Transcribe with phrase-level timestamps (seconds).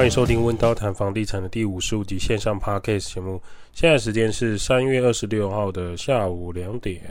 [0.00, 3.38] 欢迎收听温叨谈房地产的第五十五集线上 Podcast 节目。
[3.74, 7.02] 现在时间是三月二十六号的下午两点，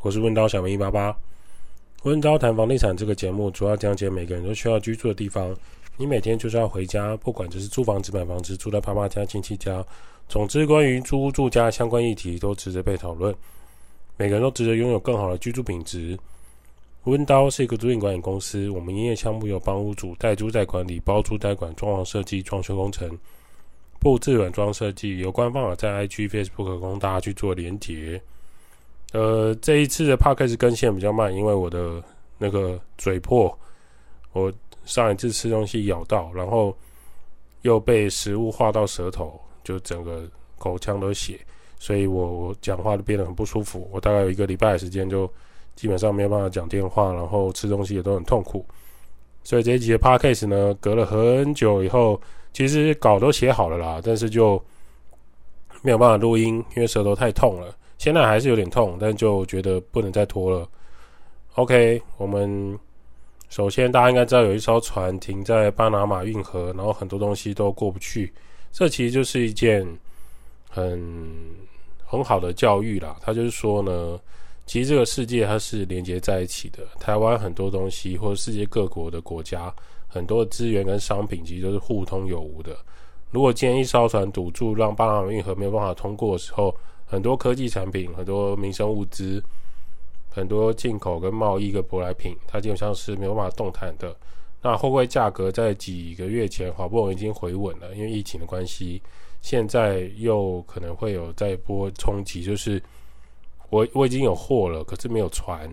[0.00, 1.16] 我是温叨小明一八八。
[2.02, 5.54] 温叨谈房地产这个节目主要讲解每个人都需要居住的地方。
[5.96, 9.80] 你每天就是要回家，不管这是租房子、买房子、住在爸妈家、亲戚家，
[10.28, 13.32] 总之关于租屋住家相关议题都值得被讨论。
[14.16, 16.18] 每个人都值得拥有更好的居住品质。
[17.04, 23.10] 温刀是一个租赁管理公司，我们营业项目有帮屋主代租代管理、包租代管、装潢设计、装修工程、
[23.98, 25.18] 布置软装设计。
[25.18, 28.22] 有官方在 IG、Facebook 供大家去做连结。
[29.12, 32.00] 呃，这一次的 Podcast 更新比较慢，因为我的
[32.38, 33.52] 那个嘴破，
[34.32, 34.52] 我
[34.84, 36.72] 上一次吃东西咬到，然后
[37.62, 40.22] 又被食物划到舌头，就整个
[40.56, 41.40] 口腔都血，
[41.80, 43.90] 所以我我讲话就变得很不舒服。
[43.92, 45.28] 我大概有一个礼拜的时间就。
[45.74, 48.64] 基本上没有办法讲电话，然后吃东西也都很痛苦，
[49.42, 52.20] 所以这一集的 Podcast 呢，隔了很久以后，
[52.52, 54.62] 其实稿都写好了啦，但是就
[55.82, 57.74] 没有办法录音，因为舌头太痛了。
[57.98, 60.68] 现在还是有点痛，但就觉得不能再拖了。
[61.54, 62.78] OK，我们
[63.48, 68.32] 首先大家应该知道有一艘船停在巴拿马运河，然后很多东西都过不去，
[68.70, 69.86] 这其实就是一件
[70.68, 71.00] 很
[72.04, 73.16] 很好的教育啦。
[73.20, 74.20] 他就是说呢。
[74.64, 79.74] 其实这个世界它是连接在一起的，台湾很多东西或者世界各国的国家
[80.06, 82.76] 很多资源跟商品其实都是互通有无的。
[83.30, 86.74] 如果今天一艘船堵住，让巴拿马运河没有办法通过的时候，
[87.04, 89.42] 很多科技产品、很多民生物资、
[90.30, 94.16] 很多进口跟贸易跟舶来品，它基本上是没有办法动弹的。
[94.62, 99.02] 那货柜价格在几个月前好不容易已经回稳了，因为疫情的关系，
[99.40, 102.80] 现在又可能会有再一波冲击，就是。
[103.72, 105.66] 我我已经有货了，可是没有船，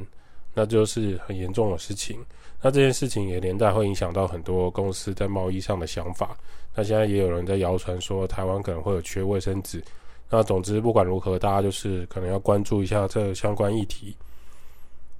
[0.53, 2.17] 那就是很严重的事情。
[2.61, 6.37] 那这件事情也连带会影响到很多公司在贸易上的想法。
[6.73, 9.83] 那现在也有人在谣传说台湾可能会有缺卫生纸。
[10.29, 14.15] 那总之不管如何，大家就是可能要关注一下这相关议题。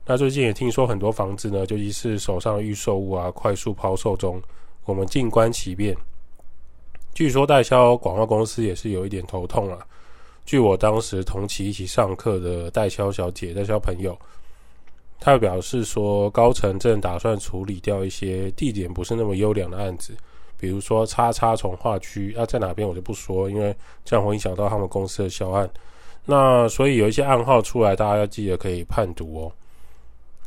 [0.06, 4.42] 那最近也听说很多房子呢，尤其是手上的预售物啊，快速抛售中。
[4.86, 5.94] 我们静观其变。
[7.14, 9.86] 据说代销广告公司也是有一点头痛了。
[10.50, 14.18] 据我当时同期一起上课的代销小姐、代销朋友，
[15.20, 20.12] 她表示说，高层正打算处理掉一些地点不是那么优良的案子，
[20.58, 25.70] 比如说叉叉从化区，啊，在哪边我就不说，因为这样会影响到他们公司的销案。
[26.26, 29.52] 那所以有一些暗号出来，大家要记得可以判读哦。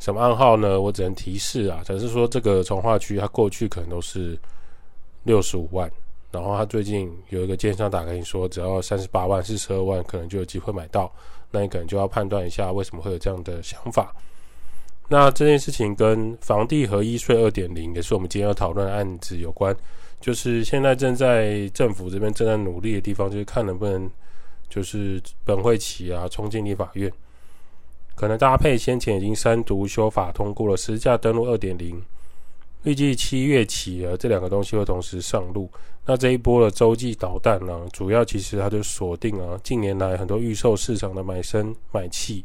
[0.01, 0.81] 什么暗号呢？
[0.81, 4.37] 我只能提示啊，只是说这个从化区，它过去可能都是
[5.23, 5.89] 六十五万。
[6.33, 11.09] 然后他最近有一个奸商打给你说，只要三十八万、四十二万，可能就有机会买到。
[11.51, 14.11] 那你可能就要判断一下，为什么会有这样的想法。
[15.07, 19.75] 那这件事情跟房地合一税二点零，也是我们今天要讨论的案子有关。
[20.19, 24.09] 就是现在正在政府这边正在努力的地方，就是看能不能
[24.69, 27.11] 就是本会期啊，冲进立法院，
[28.15, 32.01] 可能搭配先前已经三读修法通过了实价登录二点零。
[32.83, 35.69] 预计七月起啊，这两个东西会同时上路。
[36.05, 42.43] 那这一波的洲际导弹呢，主要其实它就锁定了近年来很多预售市场的买身买气。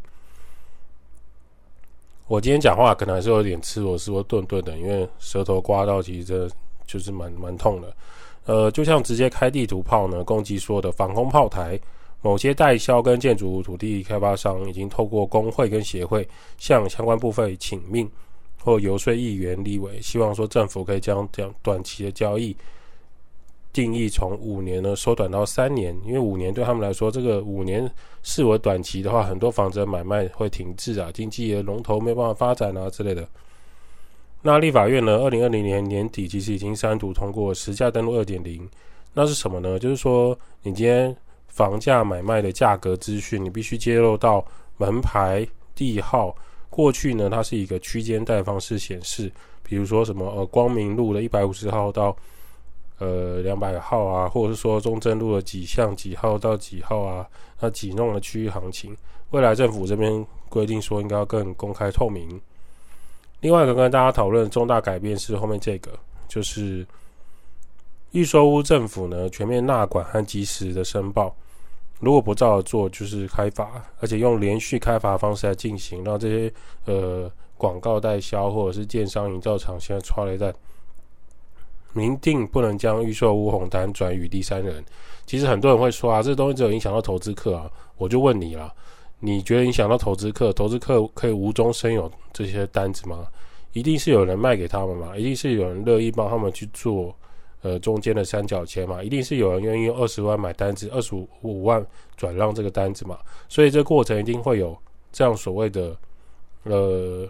[2.29, 6.49] 我今天讲话可能还是有点吃螺丝或顿顿的，因为舌头刮到，其实这
[6.87, 7.93] 就是蛮蛮痛的。
[8.45, 11.81] 呃，就像直接开地图炮呢，攻击说的防空炮台，
[12.23, 16.29] 某些代销跟建筑土地开发商已经透过工会跟协会
[16.59, 18.09] 向相关部分请命。
[18.63, 22.55] 或游说议员、立委，希望说政府可以将这样短期的交易
[23.73, 27.89] 定义从五年呢缩短到三年，因为五年对他们来说，这个五年
[28.23, 33.27] 视为短期的话，很多房子的买卖会停滞啊，经济的龙头没办法发展啊之类的。
[34.43, 38.69] 那立法院呢，二零二零年年底其实已经三读通过实价登录二点零，
[39.15, 39.79] 那是什么呢？
[39.79, 41.15] 就是说你今天
[41.47, 44.45] 房价买卖的价格资讯，你必须揭露到
[44.77, 46.35] 门牌、地号。
[46.71, 49.31] 过去呢，它是一个区间带方式显示，
[49.63, 52.17] 比如说什么呃光明路的一百五十号到
[52.99, 57.27] 呃两百号啊，或者是说中正路的几巷几号到几号啊，
[57.61, 58.97] 那几弄的区域行情，
[59.31, 62.41] 未来政府这边规定说应该要更公开透明。
[63.41, 65.91] 另外一个跟大家讨论重大改变是后面这个，
[66.29, 66.87] 就是
[68.13, 71.35] 预售屋政府呢全面纳管和及时的申报。
[72.01, 76.53] 如果不照着做，就是开发，而且用连续开发方式来进行，让这些
[76.85, 80.53] 呃广告代销或者是建商营造厂现在剉咧等，
[81.93, 84.85] 明定不能将预售屋红单转予第三人。
[85.27, 87.71] 其实很多人会说啊，这东西只有影响到投资客啊。
[87.97, 88.73] 我就问你了，
[89.19, 93.27] 你觉得影响到投资客，投资客可以无中生有这些单子吗？
[93.73, 95.17] 一定是有人卖给他们吗？
[95.17, 97.15] 一定是有人乐意帮他们去做
[97.63, 101.85] 呃中间的三角钱嘛，一定是有人愿意用二十万买单子，二十五万
[102.17, 103.19] 转让这个单子嘛，
[103.49, 104.77] 所以这过程一定会有
[105.11, 105.97] 这样所谓的
[106.63, 107.29] 呃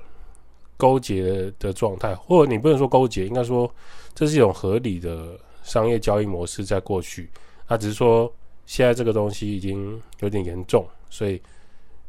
[0.76, 3.70] 勾结的状态，或者你不能说勾结，应该说
[4.14, 7.30] 这是一种合理的商业交易模式在过去，
[7.66, 8.32] 那只是说
[8.66, 11.40] 现在这个东西已经有点严重，所以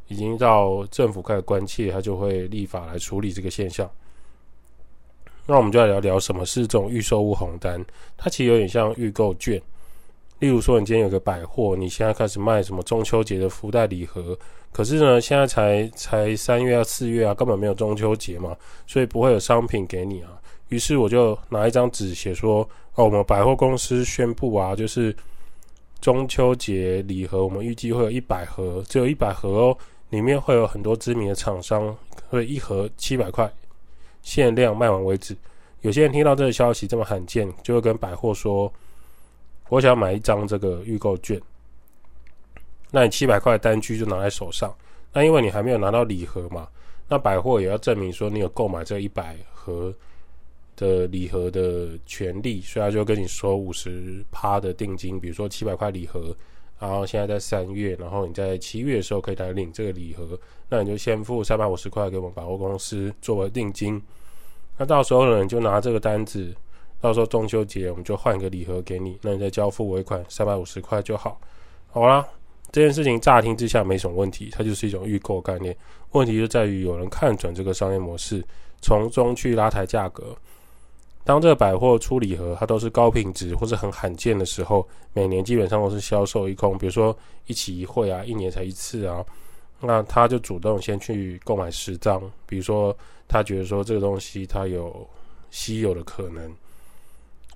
[0.08, 3.90] 已经到政府开始关切，他就会立法来处理这个现象。
[5.50, 7.84] 那我们就来聊聊什么是这种预售物红单。
[8.16, 9.60] 它其实有点像预购券。
[10.38, 14.38] 例如说，你今天有个百货，你现在开始卖什么中秋节的福袋礼盒，
[14.72, 18.56] 可是呢，现在才才三月啊、四月啊，根本没有中秋节嘛，
[18.86, 20.40] 所以不会有商品给你啊。
[20.68, 22.62] 于是我就拿一张纸写说：
[22.94, 25.14] 哦，我们百货公司宣布啊，就是
[26.00, 29.78] 中秋节礼盒，我们预计会有一百盒，只有一百盒哦，
[30.12, 31.98] 里面会有很多知名的厂商，
[32.30, 33.52] 会一盒七百块。
[34.22, 35.36] 限量卖完为止。
[35.82, 38.72] 有些人听到这个消息这么罕见，就会跟百货说
[39.70, 41.40] ：“我想买一张这个预购券。”
[42.92, 44.74] 那你七百块单据就拿在手上。
[45.14, 46.68] 那因为你还没有拿到礼盒嘛，
[47.08, 49.94] 那百货也要证明说你有购买这一百盒
[50.76, 56.36] 的礼盒的权利，所以他就跟你说五十趴的定金，比如说七百块礼盒。
[56.80, 60.40] 然后现在在三月，然后你在七月的时候可以来领这个礼盒，
[60.70, 64.02] 那你就先付三百五十块给我们百货公司作为定金。
[64.78, 66.56] 那到时候呢，你就拿这个单子，
[67.02, 71.38] 到时候中秋节我们就换一个礼盒给你，那你再交付尾款三百五十块就好。
[71.90, 72.26] 好啦，
[72.72, 75.76] 这件事情乍听之下没什么问题，它就是一种预购概念。
[76.12, 78.42] 问题就在于有人看准这个商业模式，
[78.80, 80.34] 从中去拉抬价格。
[81.24, 86.78] 当这个百货出礼盒，它都是高品质或是很罕见的时候，每年基本上都是销售一空。
[86.78, 89.24] 比如说一期一会啊，一年才一次啊，
[89.80, 92.20] 那他就主动先去购买十张。
[92.48, 92.96] 比如说
[93.28, 95.08] 他觉得说这个东西它有
[95.52, 96.52] 稀有的可能，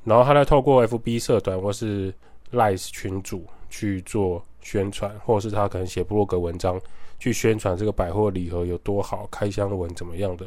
[0.03, 2.13] 然后他再透过 FB 社团或是
[2.51, 6.79] Line 群组去做宣传，或者是他可能写部落格文章
[7.17, 10.45] 去宣传这个百货礼盒有多好，开箱文怎么样的。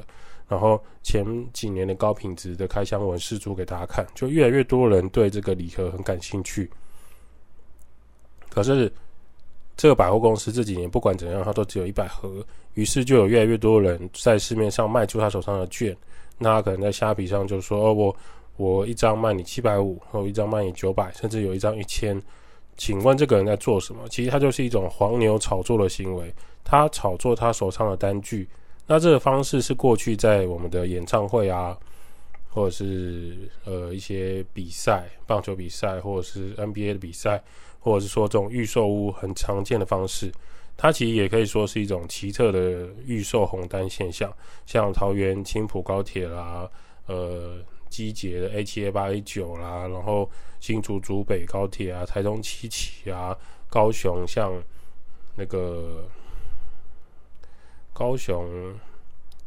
[0.49, 6.71] 然后前几年的高品质的开箱文释出给大家看，就越来越多人对这个礼盒很感兴趣。
[8.49, 8.91] 可是
[9.77, 12.45] 这个百货公司这几年不管怎样，它都只有一百盒，
[12.75, 15.95] 于是就有越来越多人在市面上卖出他手上的券。
[16.39, 18.17] 那他可能在虾皮上就说：“哦，我
[18.57, 22.23] 我一张卖你七百五，或一张卖你九百，甚至有一张一千。”
[22.77, 24.07] 请问这个人在做什么？
[24.11, 26.33] 其实他就是一种黄牛炒作的行为，
[26.63, 28.47] 他炒作他手上的单据。
[28.89, 31.77] 那这个方式是过去在我们的演唱会啊，
[32.51, 37.43] 或者是呃一些比赛，棒球比赛，或者是 NBA 的比赛，
[37.81, 40.31] 或者是说这种预售屋很常见的方式。
[40.77, 44.33] 它其实也可以说是一种奇特的预售红单现象，
[44.67, 46.71] 像桃园青埔高铁啦，
[47.07, 50.31] 呃，机捷的 A 七、A 八、A 九啦，然后
[50.61, 53.37] 新竹竹北高铁啊，台中七期啊，
[53.69, 54.53] 高雄像
[55.35, 56.05] 那个。
[57.97, 58.79] 高雄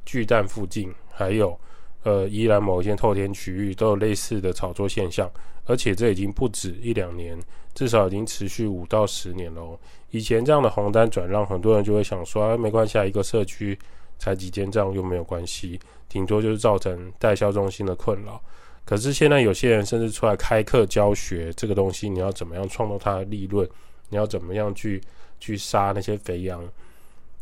[0.04, 1.56] 巨蛋附近，还有
[2.02, 5.30] 呃宜兰某一些透天区域，都有类似的炒作现象，
[5.66, 7.40] 而且这已经不止一两年，
[7.76, 9.80] 至少已经持续五到十年了。
[10.10, 13.78] 以前这样的红单转让，很多人就会想说，啊，没关系，一个社区
[14.18, 18.42] 才几间这样又没有关系，顶多就是造成代销中心的困扰。
[18.84, 23.70] 可是现在有些人甚至出来开课教学，这个东西你要怎么样创造它的利润，
[24.10, 25.00] 你要怎么样去
[25.40, 26.68] 去杀那些肥羊，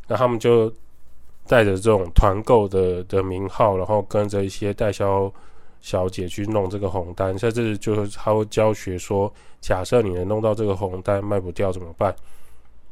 [0.10, 0.70] 那他们就。
[1.48, 5.32] 带着这种团购的的名号，然后跟着一些代销
[5.80, 12.13] 小姐去弄这个红单，甚至就是他会教学说，假设你能弄到这个红单卖不掉怎么办？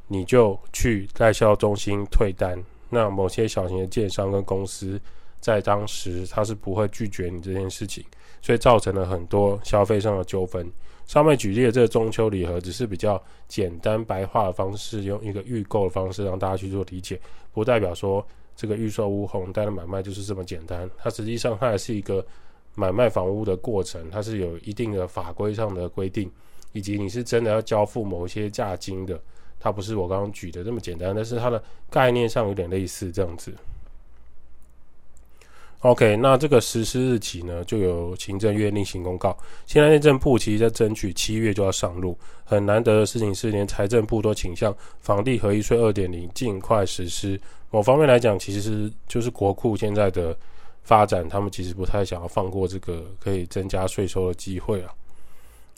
[0.08, 2.58] 你就去代销中心退单。
[2.90, 5.02] 那某些小型的建商跟公司
[5.40, 8.06] 在当时他是不会拒绝你这件事情，
[8.42, 10.72] 所以造成了很多消费上的纠纷。
[11.08, 17.20] 上面举例的这个中秋礼盒，只是比较简单白话的方式，用一个预购的方式让大家去做理解，
[17.52, 18.26] 不代表说。
[18.56, 22.26] 这个预售屋红单的买卖就是这么简单，它实际上它还是一个
[22.76, 26.32] 买卖房屋的过程，它是有一定的法规上的规定，
[26.72, 29.20] 以及你是真的要交付某些价金的，
[29.60, 33.54] 它不是我刚刚举的这么简单，但是它的概念上有点类似这样子。
[35.82, 39.38] OK，那这个实施日期呢，就由行政院另行公告。
[39.68, 47.40] 现在内政部其实在争取七月就要上路，很难得的事情是，连财政部都倾向房地合一税二点零尽快实施。
[47.70, 50.36] 某方面来讲，其实就是国库现在的
[50.82, 54.90] 发展，他们其实不太想要放过这个可以增加税收的机会啊。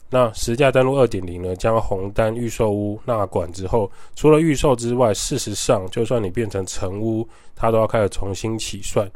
[0.08, 9.06] 那实价登录二点零呢，将红单预售屋纳管之后，除了预售之外，事实上就算你变成成屋，它都要开始重新起算。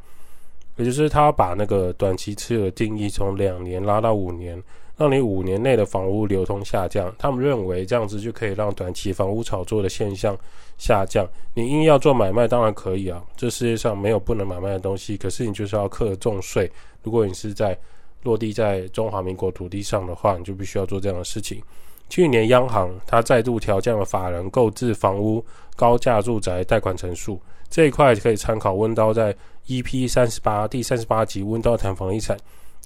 [0.76, 4.61] 也就是他把那个短期持有的定义从两年拉到五年，
[4.97, 7.14] 让你五年内的房屋流通下降。
[7.19, 10.37] 他们认为这样子就可以让短期房屋炒作的现象
[10.79, 11.29] 下降。
[11.55, 15.17] 你硬要做买卖，当然可以啊，这世界上没有不能买卖的东西。
[15.17, 16.71] 可是你就是要课重税。
[17.02, 17.79] 如果你是在
[18.23, 21.61] 落地在中华民国土地上的话，你就必须要做这样的事情。
[22.09, 27.41] 去年央行它再度调降了法人购置房屋高价住宅贷款成数，
[27.73, 29.35] 这一块可以参考温刀在
[29.67, 32.37] EP 三十八第三十八集温刀谈房地产。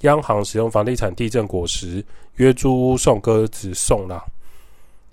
[0.02, 2.04] 央行使用房地产地震果实，
[2.36, 4.24] 约租屋送鸽子送啦。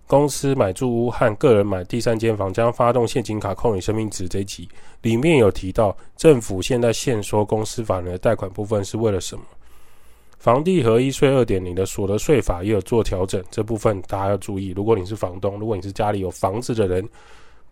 [0.06, 4.30] 公司买住屋和个人买第三间房将发动现金卡扣你生命值。
[4.30, 4.70] 这一集
[5.02, 9.44] 里面有提到，政府现在限缩公司法人的贷款部分是为了什么？
[10.38, 14.72] 房地合一税二点零的所得税法也有做调整，这部分大家要注意。
[14.76, 17.10] 如果你是房东，如果你是家里有房子的人，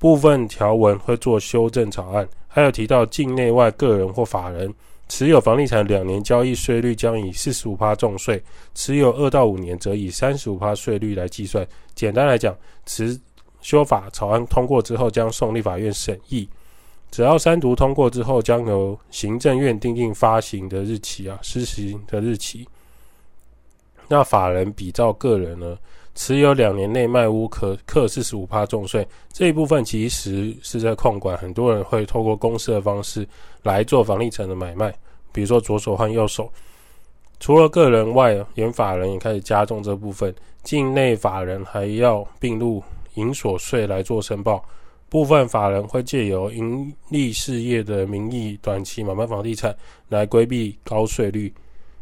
[0.02, 2.28] 部分条文会做修正草案。
[2.50, 4.74] 还有提到境内外个人或法人。
[5.08, 8.42] 持有房地产两年交易税率将以四十五趴重税，
[8.74, 11.68] 持有二到五年则以三十五趴税率来计算。
[11.94, 12.56] 简单来讲，
[12.86, 13.20] 持
[13.60, 16.48] 修法草案通过之后将送立法院审议，
[17.12, 22.66] 只要三读通过之后，将由行政院订定发行的日期啊，施行的日期。
[24.08, 25.78] 那法人比照个人呢，
[26.24, 33.28] 持有两年内卖屋可课四十五趴重税，这一部分其实是在控管，很多人会透过公司的方式
[33.64, 34.94] 来做房地产的买卖，
[35.32, 36.48] 比如说左手和右手。
[37.40, 42.84] 除了个人外，连法人也开始加重这部分，境内法人还要并入
[43.16, 44.64] 营所税来做申报。
[45.10, 49.76] 部分法人会借由营利事业的名义短期买卖房地产
[50.08, 51.52] 来规避高税率，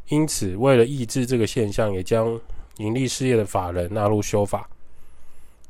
[0.09, 2.37] 因此为了抑制这个现象，也将
[2.79, 4.67] 盈利事业的法人纳入修法，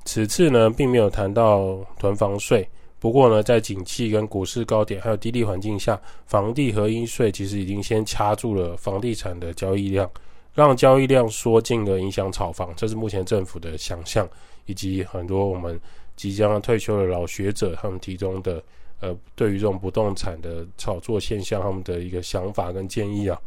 [0.06, 2.68] 此次呢并没有谈到囤房税。
[3.00, 10.10] 不过呢，在景气跟股市高点还有低利环境下，房地合一税其实已经先掐住了房地产的交易量，
[10.54, 12.74] 让交易量缩进了影响炒房。
[12.76, 14.28] 这是目前政府的想象，
[14.66, 15.80] 以及很多我们
[16.18, 18.62] 即将退休的老学者他们提供的
[19.00, 23.40] 呃，对于这种不动产的炒作现象，他们的一个想法跟建议啊。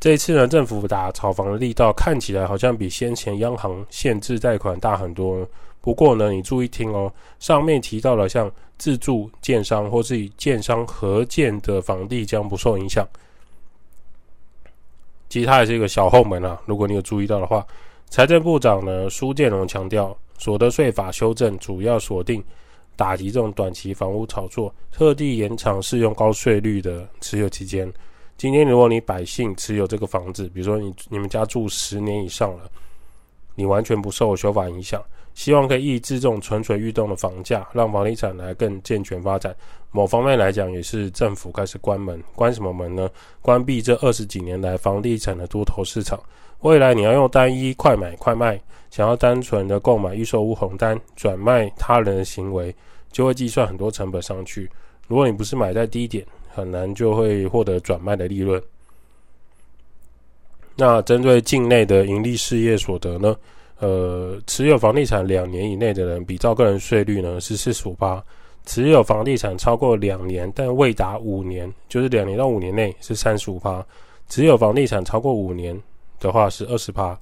[0.00, 5.48] 这一次呢，政府打炒房的力道看起来好像比先前央行限制贷款大很多。
[5.80, 13.06] 不过呢，你注意听哦，上面提到了像自住建商或是以建商合建的房地将不受影响。
[15.30, 16.60] 其实它也是一个小后门啊。
[16.66, 17.66] 如果你有注意到的话，
[18.10, 22.44] 财政部长呢苏建荣强调，所得税法修正主要锁定
[22.94, 27.90] 打击这种短期房屋炒作，特地延长适用高税率的持有期间。
[28.36, 32.70] 今天，如果你百姓持有这个房子，比如说你你们家住十年以上了，
[33.54, 35.02] 你完全不受修法影响，
[35.34, 39.54] 希望可以抑制这种蠢蠢欲动的房价，让房地产来更健全发展。
[39.92, 43.08] 某方面来讲，也是政府开始关门，关什么门呢？
[43.40, 46.20] 关闭这二十几年来房地产的多头市场。
[46.60, 48.60] 未来你要用单一快买快卖，
[48.90, 52.74] 想要单纯的购买预售屋红单转卖他人的行为，
[53.12, 54.68] 就会计算很多成本上去。
[55.06, 58.62] 如果你不是买在低点，很难就会获得转卖的利润。
[60.76, 63.36] 那针对境内的盈利事业所得呢？
[63.78, 68.22] 呃，持有房地产两年以内的人，比照个人税率呢是四十五趴；
[68.64, 73.84] 持有房地产超过两年但未达五年，就是两年到五年内是三十五趴；
[74.28, 75.78] 持有房地产超过五年
[76.18, 77.18] 的话是二十趴。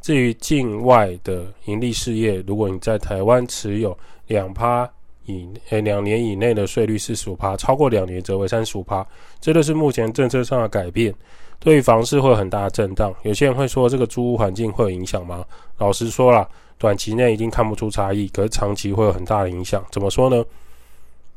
[0.00, 3.96] 至于境外的盈利事业，如果你在台湾持有
[4.26, 4.88] 两趴。
[5.28, 9.06] 以诶两年以内的税率是十五趴，超过两年则为三十五趴。
[9.40, 11.14] 这就是目前政策上的改变，
[11.60, 13.14] 对于房市会有很大的震荡。
[13.22, 15.44] 有些人会说，这个租屋环境会有影响吗？
[15.76, 19.84] 老实说啦，短期内一定看不出差异，可是长期会有很大的影响。
[19.90, 20.44] 怎么说呢？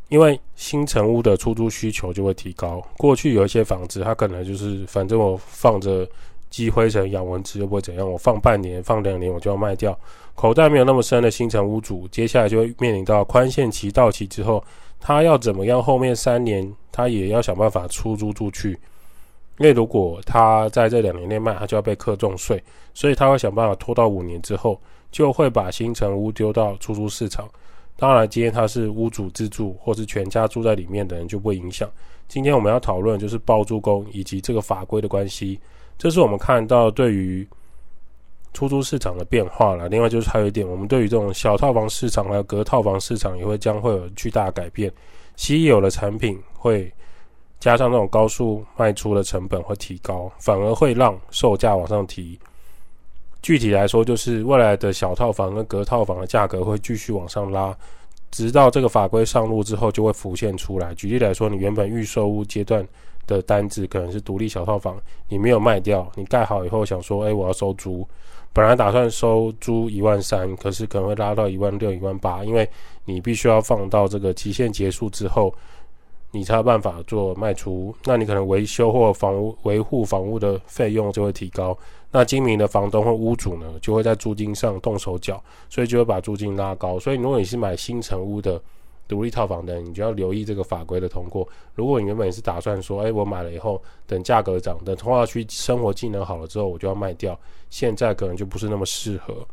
[0.10, 2.82] 因为新成屋的出租需求就会提高。
[2.98, 6.08] 过去有一些房子，它可能就是反正我放着。
[6.52, 9.98] 积灰尘养蚊子又不会怎样，我放半年、放两年我就要卖掉。
[10.36, 14.64] 口袋没有那么深的新城屋主，接下来就会面临到宽限期到期之后，
[15.00, 15.82] 他要怎么样？
[15.82, 18.80] 后面三年他也要想办法出租出去。
[19.60, 22.64] 因为如果他在这两年内卖，他就要被课重税，
[22.96, 27.48] 所以他会想办法拖到五年之后，就会把新城屋丢到出租市场。
[27.96, 31.88] 当然，今天他是屋主自住或是全家住在里面的人就不会影响。
[32.28, 35.60] 今天我们要讨论就是包租公以及这个法规的关系。
[36.00, 37.48] 这是我们看到对于
[38.54, 39.88] 出租市场的变化了。
[39.90, 44.92] 另外就是还有一点，我们对于这种小套房市场还有隔套房市场也会将会有巨大改变。
[45.36, 46.92] 稀有的产品会
[47.60, 52.40] 加上这种高速卖出的成本会提高，反而会让售价往上提。
[53.42, 57.76] 具体来说，就是未来的小套房跟隔套房的价格会继续往上拉，
[58.30, 60.94] 直到这个法规上路之后就会浮现出来。
[60.94, 62.88] 举例来说，你原本预售屋阶段
[63.26, 68.08] 的单子，可能是独立小套房，你没有卖掉，你盖好以后想说，哎，我要收租，
[68.54, 72.70] 本来打算收租一万三，可是可能会拉到一万六、一万八，因为
[73.06, 75.54] 你必须要放到这个期限结束之后，
[76.32, 77.96] 你才有办法做卖出。
[78.04, 81.78] 那你可能维修或房屋维护房屋的费用就会提高。
[82.12, 87.00] 那精明的房东或屋主呢，就会在租金上动手脚，所以就会把租金拉高。
[87.00, 88.62] 所以如果你是买新成屋的，
[89.12, 91.46] 独立套房的，你就要留意这个法规的通过。
[91.76, 97.38] 如果你原本是打算说，哎，我买了以后，等价格涨，等通化区生活机能好了之后，我就要卖掉，
[97.70, 99.46] 现在可能就不是那么适合。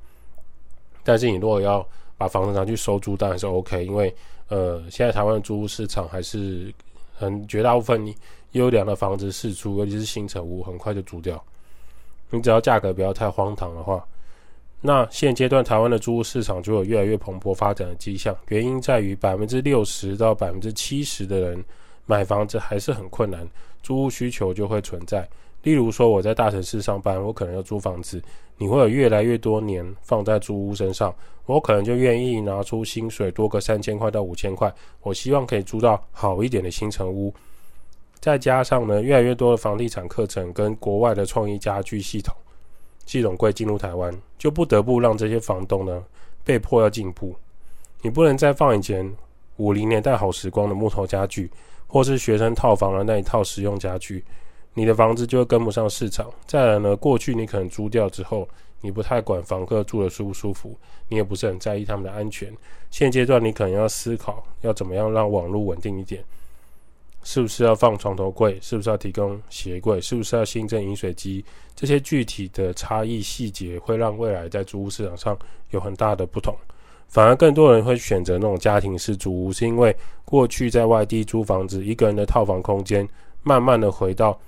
[1.03, 1.85] 但是你如果要
[2.17, 4.15] 把房子拿去收租，当然是 OK，因为
[4.47, 6.73] 呃，现在台湾的租屋市场还是
[7.13, 8.15] 很绝大部分
[8.53, 11.43] 优良的房子释出，尤其是新成屋，很快就租掉。
[12.31, 14.07] 你只要价格不要太荒唐的话。
[14.81, 21.65] 那现阶段台湾的租屋市场就有越来越蓬勃发展的迹象，原因在于百分之六十到百分之七十的人
[22.07, 23.45] 买房子还是很困难，
[23.83, 25.29] 租屋需求就会存在。
[25.63, 28.23] 例如说我在大城市上班，我可能要租房子，
[28.57, 31.13] 你会有越来越多年放在租屋身上，
[31.47, 37.35] 我可能就愿意拿出薪水多个三千块到五千块，我希望可以租到好一点的新城屋。
[38.21, 42.33] 再加上呢，越来越多的房地产课程跟国外的创意家具系统。
[43.09, 46.05] 系统柜进入台湾，就不得不让这些房东呢
[46.45, 47.35] 被迫要进步。
[48.03, 49.11] 你不能再放以前
[49.57, 51.51] 五零年代好时光的木头家具，
[51.87, 54.23] 或是学生套房的那一套实用家具，
[54.75, 56.31] 你的房子就会跟不上市场。
[56.47, 58.47] 再来呢，过去你可能租掉之后，
[58.83, 60.77] 你不太管房客住得舒不舒服，
[61.09, 62.55] 你也不是很在意他们的安全。
[62.91, 66.23] 现阶段你可能要思考，要怎么样让网络稳定一点。
[67.29, 68.59] 是不是要放床头柜？
[68.63, 70.01] 是不是要提供鞋柜？
[70.01, 71.45] 是不是要新增饮水机？
[71.77, 76.57] 这些具体的差异细节会让未来在租屋市场上有很大的不同。
[77.07, 83.07] 反而更多人会选择那种家庭式租屋，是因为过去在外地租房子，一个人的套房空间，
[83.43, 84.41] 慢慢的回到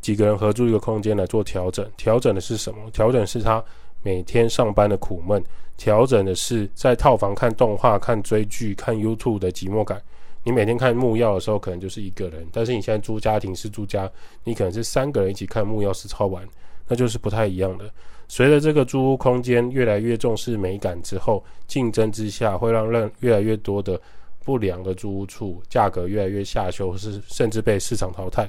[0.00, 1.84] 几个人合租一个空间来做调整。
[1.96, 2.88] 调整的是什么？
[2.92, 3.60] 调整是他
[4.04, 5.42] 每天上班的苦闷，
[5.76, 10.00] 调整的是在套房看动画、看追剧、看 YouTube 的寂寞感。
[10.46, 14.08] 你每天看木曜的时候，可能就是一个人；但是你现在租家庭式住家，
[14.44, 16.48] 你可能是三个人一起看木曜四超玩，
[16.86, 17.90] 那就是不太一样的。
[18.28, 24.00] 随着这个租屋空间越来越重视美感之后，竞争之下会让让越来越多的
[24.44, 28.48] 不良的租屋处价格越来越下修，是甚至被市场淘汰。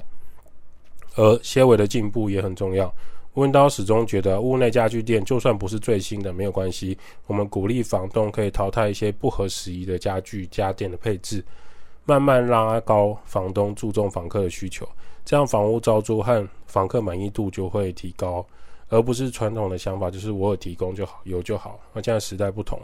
[1.16, 2.94] 而些微的进步也很重要。
[3.34, 6.96] 温刀始终觉得，屋内家具店就算不是最新的，没有关系。
[7.26, 11.44] 我们鼓励房东可以淘汰一些不合时宜的家具家电的配置。
[12.08, 14.88] 慢慢拉高房东注重房客的需求，
[15.26, 18.42] 这样房屋招租和房客满意度就会提高，
[18.88, 21.78] 而不是传统的想法，就是我有提供就好，有就好。
[21.92, 22.80] 那现在时代不同，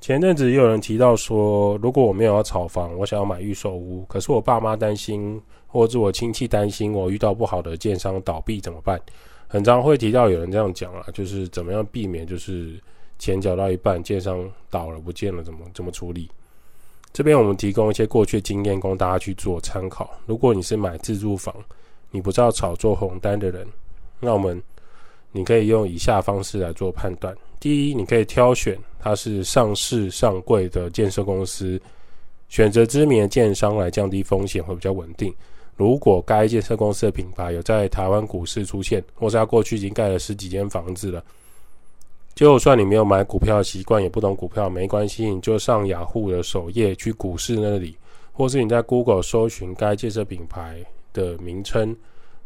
[0.00, 9.00] 前阵子也有人提到说，如果我没有要炒房，我想要买预售屋，可是我爸妈担心，或者我亲戚担心我遇到不好的建商倒闭怎么办？
[9.48, 12.80] 很常会提到有人这样讲啊，就是怎么样避免，就是
[13.18, 16.30] 钱缴到一半，建商倒了不见了，怎么怎么处理？
[17.12, 20.10] 这边我们提供一些过去的经验供大家去做参考。
[20.24, 21.54] 如果你是买自住房，
[22.10, 23.66] 你不知道炒作红单的人，
[24.18, 24.60] 那我们
[25.30, 31.80] 你可以用以下方式来做判断：第一，你可以挑选它是上市上柜的建设公司，
[32.48, 35.34] 选择知名的建商来降低风险会比较稳定。
[35.76, 41.22] 如果该建设公司的品牌有在台湾股市出现，或是它过去已经盖了十几间房子了。
[42.34, 47.94] 就算你没有买股票的习惯，也不懂股票，没关系，你就上雅虎的首页去股市那里，
[48.32, 51.94] 或是你在 Google 搜寻该建设品牌的名称，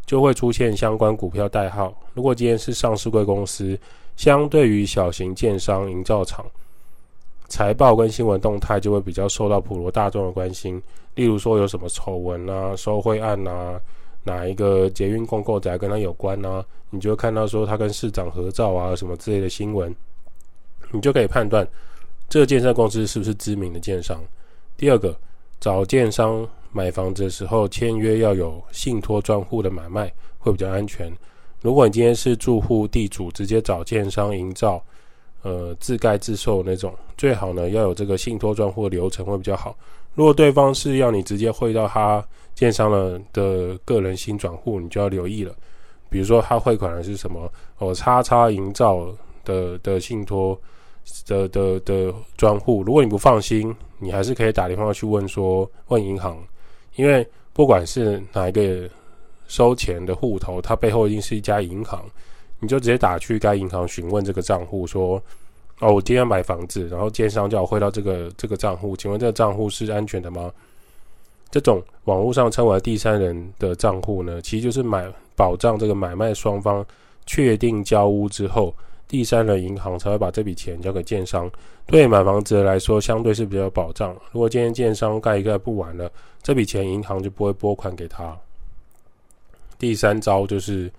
[0.05, 1.94] 就会出现相关股票代号。
[2.14, 3.79] 如果今天是上市贵公司，
[4.16, 6.44] 相对于小型建商、营造厂，
[7.49, 10.83] 财报跟新闻动态就会比较受到普罗大众的关心。
[11.14, 13.81] 例如说有什么丑闻啊、收贿案啊。
[14.27, 16.67] 哪一个捷运共购宅跟他有关呢、啊？
[16.91, 19.95] 你就看到说他跟市长合照啊，什么之类的新闻，
[20.91, 21.67] 你就可以判断
[22.29, 24.21] 这个建设公司是不是知名的建商。
[24.77, 25.17] 第二个，
[25.61, 31.12] 找建商买房子的时候签约要有信托专户的买卖会比较安全。
[31.62, 34.83] 如果你今天是住户地主，直接找建商营造，
[35.43, 39.77] 呃，自盖自售那种，最好呢要有这个信托专户的流程会比较好。
[40.17, 42.25] 如果对方是要你直接汇到他
[42.55, 45.55] 建商了的个人新转户，你就要留意了。
[46.09, 49.07] 比如说他汇款的是什么哦，叉叉营造
[49.45, 50.59] 的的信托
[51.27, 52.83] 的的的专户。
[52.83, 56.43] 如果你不放心，你还是可以打电话去问说，问银行，
[56.95, 58.89] 因为不管是哪一个
[59.49, 62.03] 收钱的户头，它背后一定是一家银行，
[62.59, 65.23] 你就直接打去该银行询问这个账户说。
[65.81, 70.51] 哦，我今天买房子，然后建商叫我汇到这个这个账户，请问这个账户是安全的吗？
[71.51, 76.85] 这种网络上称为第三人的账户呢，其实就是买保障这个买卖双方
[77.27, 78.75] 确定交屋之后，
[79.07, 81.51] 第三人银行才会把这笔钱交给建商。
[81.87, 84.17] 对买房子来说，相对是比较有保障。
[84.33, 86.11] 如果今天建商盖一盖不完了，
[86.43, 88.37] 这笔钱银行就不会拨款给他。
[89.79, 90.91] 第三招就是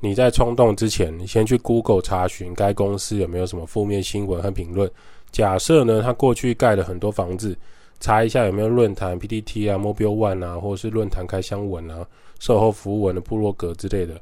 [0.00, 4.90] 你在冲动之前，你先去 Google 查询该公司有没有什么负面新闻和评论。
[5.30, 7.56] 假设呢，他过去盖了很多房子。
[8.02, 12.06] 查一下有没有论坛 PPT 啊、Mobile One 啊，或者是论坛开箱文啊、
[12.38, 14.18] 售后服务文的部落格之类的，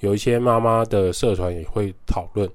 [0.00, 2.50] 有一些妈妈的社团也会讨论。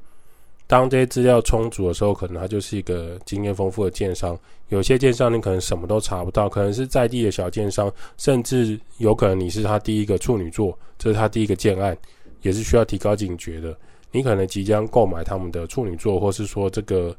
[0.67, 4.37] 当这些资料充足的时候，可能他就是一个经验丰富的建商。
[4.67, 11.97] 有些建商你可能什么都查不到，可能是在地的小建商，甚至有可能你是他第一个处女座，这是他第一个建案，
[12.45, 13.75] 也是需要提高警觉的。
[14.11, 17.13] 你可能即将购买他们的处女座，或是说这个。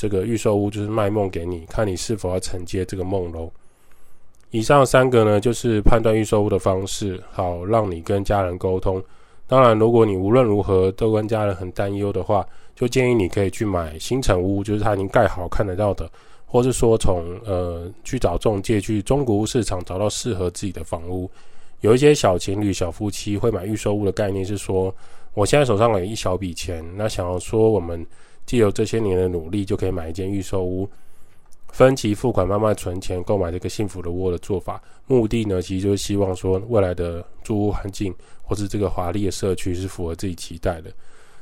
[0.00, 3.50] 这个预售屋就是卖梦给你，看你是否要承接这个梦喽。
[4.52, 9.02] 以上三个呢，就是判断预售屋的方式，好让你跟家人沟通。
[9.48, 16.08] 当然，如果你无论如何都跟家人很担忧的话，就建议你可以去买新成屋，就是它已经盖好看得到的，
[16.46, 21.28] 或是说从呃去找中介去中国屋市场找到适合自己的房屋。
[21.80, 24.94] 有一些小情侣、小夫妻会买预售屋的概念是说，
[25.34, 28.06] 我现在手上有一小笔钱，那想要说我们。
[28.48, 30.88] 既有这些年的努力，就可以买一间预售屋，
[31.70, 34.82] 分期付款，慢慢存钱，购买这个幸福的窝的做法。
[35.06, 38.10] 目的呢，其实就是希望说，未来的住屋环境
[38.40, 40.90] 或是这个华丽的社区是符合自己期待的。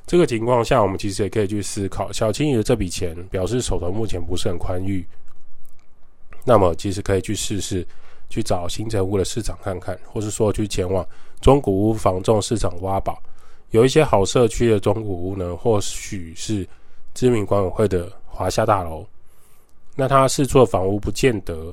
[0.05, 5.07] 这个情况下，我们其实也可以去思考，小情侣的这笔钱表示手头目前不是很宽裕，
[6.45, 7.87] 那么其实可以去试试
[8.29, 11.07] 去找新成屋的市场看看，或是说去前往
[11.41, 13.21] 中古屋房仲市场挖宝。
[13.71, 16.67] 有一些好社区的中古屋呢，或许是。
[17.15, 19.03] 知名管委会的华夏大楼，
[19.95, 21.73] 那它试出的房屋不见得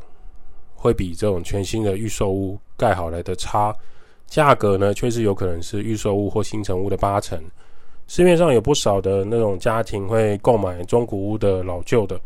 [0.74, 3.76] 会比这种全新的预售屋盖好来的差，
[4.26, 7.38] 价格呢却是有可能是预售屋或新成屋的八成。
[8.08, 12.18] 市面上有不少的那种家庭会购买中古屋的老旧的，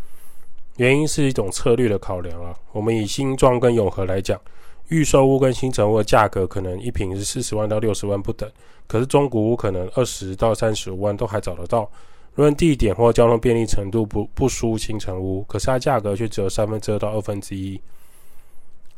[0.78, 2.56] 原因是一种策略的考量啊。
[2.72, 4.40] 我们以新庄跟永和来讲，
[4.88, 8.50] 预售屋跟新成屋的价格可能一坪是四十万到六十万不等，
[8.88, 11.90] 可是中古屋可能二十到三十五万都还找得到。
[12.36, 17.82] 论地点或交通便利程度不不输新成屋，可是它价格却只有三分之二到二分之一。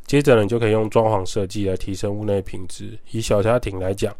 [0.06, 2.98] 接着呢，你就可以用装潢设计来提升屋内品质。
[3.12, 4.14] 以小家庭来讲，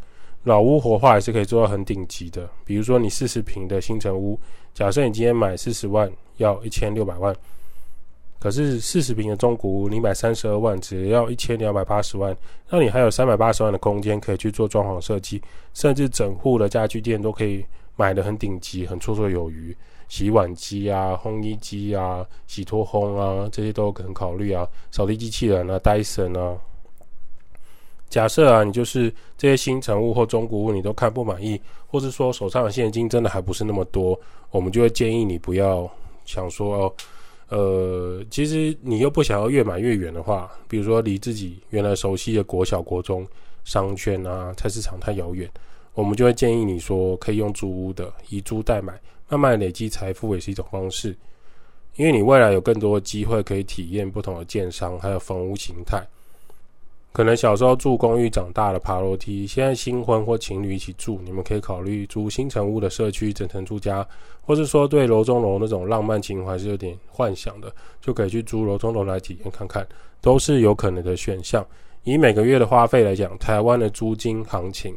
[0.44, 2.48] 老屋活化也是可以做到很顶级的。
[2.64, 4.38] 比如说你四十平的新城屋，
[4.72, 7.34] 假设你今天买四十万，要一千六百万，
[8.38, 12.36] 可是四十平的中古屋你买三十二万，只要一千两百八十万，
[12.68, 15.42] 那你还有三百八十万的空间可以去做装潢设计，
[15.74, 17.64] 甚至整户的家具店都可以。
[17.96, 19.76] 买的很顶级，很绰绰有余，
[20.08, 24.66] 洗碗机啊、烘衣机啊、洗脱烘啊，这些都有可能考虑啊。
[24.90, 26.56] 扫地机器人啊、戴森啊。
[28.10, 34.18] 假设啊，你就是这些新成屋或中古屋，你都看不满意，或是说手上的现金真的还不是那么多，
[34.50, 35.88] 我们就会建议你不要
[36.24, 36.92] 想说哦，
[37.48, 43.26] 呃，其实你又不想要越买越远的话，比如说离自己原来熟悉的国小、国中、
[43.64, 45.48] 商圈啊、菜市场太遥远。
[45.94, 48.92] 我们就会建议你说，可以用租屋的，以租代买，
[49.28, 51.16] 慢慢累积财富也是一种方式。
[51.96, 56.04] 因为你未来有更多的机会可以体验不同的建商，还有房屋形态。
[57.12, 64.06] 可能小时候住公寓长大了，爬楼梯，现在新婚或情侣一起住，你们可以考虑租新成屋的社区整层住家，
[64.42, 69.86] 或是说对楼中楼那种浪漫情怀是有点幻想的，就可以去租楼中楼来体验看看，
[70.20, 71.66] 都是有可能的选项。
[72.04, 74.94] 以每个月的花费来讲，台湾的租金行情。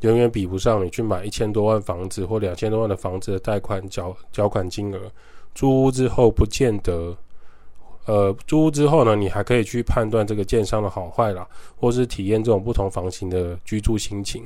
[0.00, 5.00] 远远比不上你去买一千多万房子或两千多万的房子的贷款缴缴款金额。
[5.54, 7.16] 租屋之后不见得，
[8.06, 14.42] 呃，租屋之后呢，你还可以去判断这个建商的好坏啦，或是体验这种不同房型的居住心情。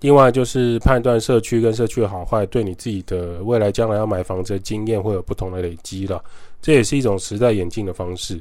[0.00, 6.22] 另外就是判断社区跟社区的好坏，对你自己的未来将来要买房子的经验会有不同的累积了。
[6.60, 8.38] 这也是一种时代演进的方式。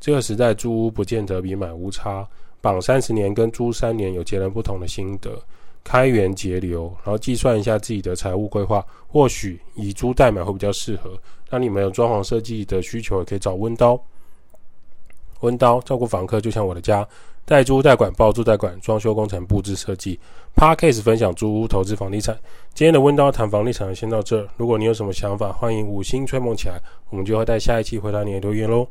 [0.00, 2.26] 这个时代租屋不见得比买屋差，
[2.60, 5.30] 绑三十年跟租三年有截然不同的心得。
[5.84, 11.12] 开源节流，然后计算一下自己的财务规划，或许以租代买会比较适合。
[11.50, 14.00] 那你们有装潢设计的需求，也可以找温刀。
[15.40, 17.06] 温刀照顾房客就像我的家，
[17.44, 20.18] 代租代管、包租代管、装修工程、布置设计。
[20.56, 22.34] Podcast 分享租屋投资房地产。
[22.72, 24.48] 今天的温刀谈房地产先到这。
[24.56, 26.80] 如果你有什么想法，欢迎五星吹捧起来，
[27.10, 28.88] 我们就会在下一期回答你的留言喽。